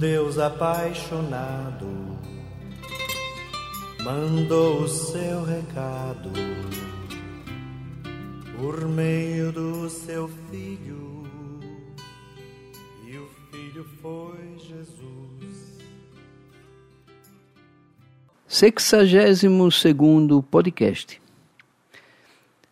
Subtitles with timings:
[0.00, 1.86] Deus apaixonado
[4.02, 6.30] mandou o seu recado
[8.56, 11.26] por meio do seu filho,
[13.06, 15.78] e o filho foi Jesus.
[18.48, 21.20] Sexagésimo segundo podcast.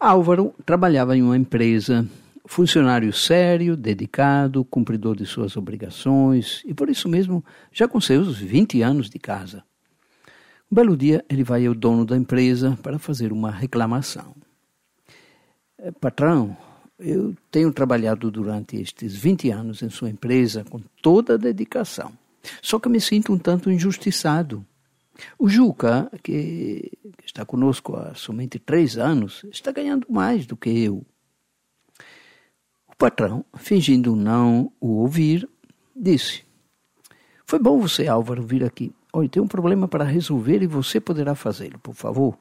[0.00, 2.04] Álvaro trabalhava em uma empresa,
[2.46, 8.82] funcionário sério, dedicado, cumpridor de suas obrigações e por isso mesmo já com seus 20
[8.82, 9.64] anos de casa.
[10.70, 14.34] Um belo dia ele vai ao dono da empresa para fazer uma reclamação.
[15.78, 16.56] É, patrão,
[16.98, 22.12] eu tenho trabalhado durante estes 20 anos em sua empresa com toda a dedicação.
[22.60, 24.64] Só que me sinto um tanto injustiçado.
[25.38, 30.70] O Juca, que, que está conosco há somente três anos, está ganhando mais do que
[30.70, 31.04] eu.
[33.02, 35.48] Patrão, fingindo não o ouvir,
[35.94, 36.44] disse:
[37.44, 38.94] Foi bom você, Álvaro, vir aqui.
[39.12, 42.38] Olha, tem um problema para resolver e você poderá fazê-lo, por favor.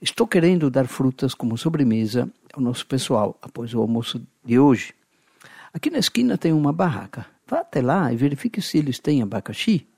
[0.00, 4.94] Estou querendo dar frutas como sobremesa ao nosso pessoal após o almoço de hoje.
[5.74, 7.26] Aqui na esquina tem uma barraca.
[7.44, 9.88] Vá até lá e verifique se eles têm abacaxi.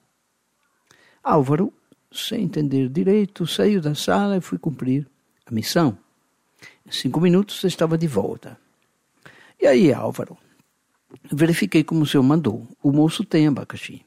[1.23, 1.71] Álvaro,
[2.11, 5.07] sem entender direito, saiu da sala e foi cumprir
[5.45, 5.99] a missão.
[6.87, 8.59] Em cinco minutos estava de volta.
[9.61, 10.37] E aí, Álvaro?
[11.31, 12.67] Verifiquei como o senhor mandou.
[12.83, 14.05] O moço tem abacaxi.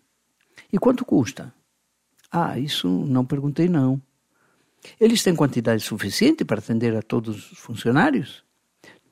[0.71, 1.53] E quanto custa?
[2.31, 4.01] Ah, isso não perguntei não.
[4.99, 8.43] Eles têm quantidade suficiente para atender a todos os funcionários?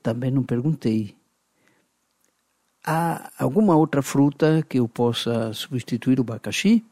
[0.02, 1.16] Também não perguntei.
[2.86, 6.84] Há alguma outra fruta que eu possa substituir o abacaxi?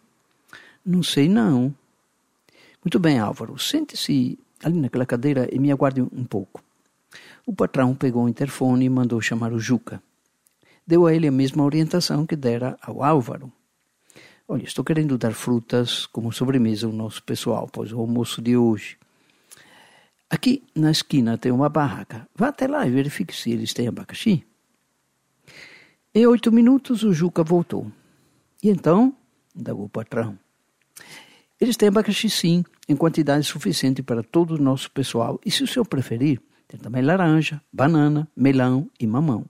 [0.85, 1.73] Não sei não.
[2.83, 3.57] Muito bem, Álvaro.
[3.57, 6.61] Sente-se ali naquela cadeira e me aguarde um pouco.
[7.45, 10.01] O patrão pegou o interfone e mandou chamar o Juca.
[10.85, 13.51] Deu a ele a mesma orientação que dera ao Álvaro.
[14.47, 18.97] Olha, estou querendo dar frutas como sobremesa ao nosso pessoal, pois o almoço de hoje.
[20.29, 22.27] Aqui na esquina tem uma barraca.
[22.33, 24.45] Vá até lá e verifique se eles têm abacaxi.
[26.13, 27.91] Em oito minutos o Juca voltou.
[28.63, 29.13] E então,
[29.55, 30.37] indagou o patrão.
[31.59, 35.39] Eles têm abacaxi sim, em quantidade suficiente para todo o nosso pessoal.
[35.45, 39.45] E se o senhor preferir, tem também laranja, banana, melão e mamão.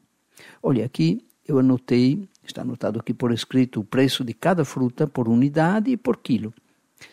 [0.61, 5.27] Olha, aqui eu anotei Está anotado aqui por escrito o preço de cada fruta por
[5.27, 6.53] unidade e por quilo.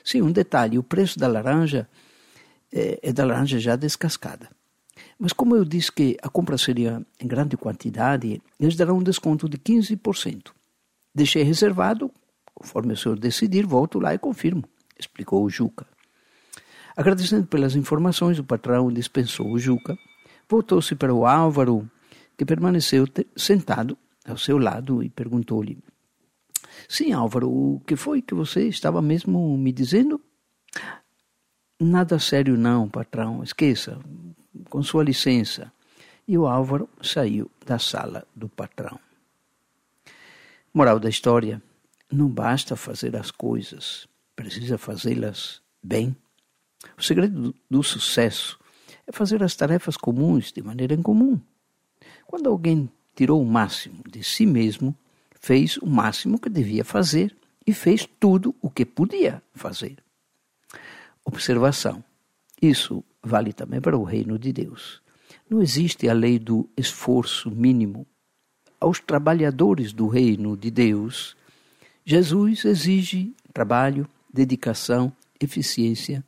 [0.04, 1.88] Sim, um detalhe: o preço da laranja
[2.72, 4.48] é, é da laranja já descascada.
[5.19, 9.48] Mas como eu disse que a compra seria em grande quantidade, eles darão um desconto
[9.48, 10.53] de 15%.
[11.12, 12.10] Deixei reservado,
[12.54, 14.62] conforme o senhor decidir, volto lá e confirmo,
[14.98, 15.87] explicou o Juca.
[16.97, 19.99] Agradecendo pelas informações, o patrão dispensou o Juca,
[20.49, 21.91] voltou-se para o Álvaro,
[22.37, 23.06] que permaneceu
[23.37, 25.78] sentado ao seu lado e perguntou-lhe:
[26.88, 30.21] Sim, Álvaro, o que foi que você estava mesmo me dizendo?
[31.81, 33.43] Nada sério, não, patrão.
[33.43, 33.99] Esqueça,
[34.71, 35.72] com sua licença.
[36.26, 38.99] E o Álvaro saiu da sala do patrão.
[40.72, 41.61] Moral da história:
[42.11, 46.16] não basta fazer as coisas, precisa fazê-las bem.
[46.97, 48.59] O segredo do sucesso
[49.07, 51.41] é fazer as tarefas comuns de maneira incomum.
[52.27, 54.95] Quando alguém tirou o máximo de si mesmo,
[55.41, 57.37] fez o máximo que devia fazer
[57.67, 59.97] e fez tudo o que podia fazer.
[61.25, 62.03] Observação:
[62.61, 65.03] isso vale também para o reino de Deus.
[65.49, 68.06] Não existe a lei do esforço mínimo.
[68.81, 71.37] Aos trabalhadores do reino de Deus,
[72.05, 76.25] Jesus exige trabalho, dedicação, eficiência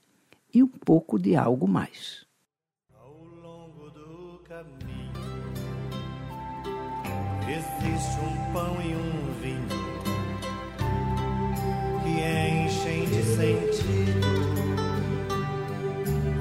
[0.57, 2.25] e um pouco de algo mais.
[7.47, 9.69] Existe um pão e um vinho
[12.03, 12.09] que
[12.65, 14.27] enchem de sentido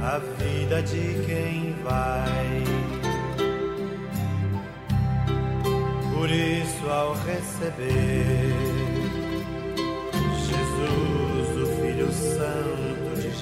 [0.02, 2.64] a vida de quem vai.
[6.14, 8.45] Por isso, ao receber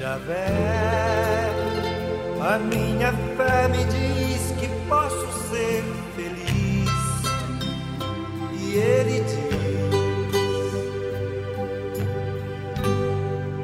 [0.03, 0.47] Javé,
[2.41, 5.81] a minha fé me diz que posso ser
[8.75, 9.94] ele diz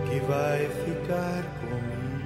[0.10, 2.19] que vai ficar comigo.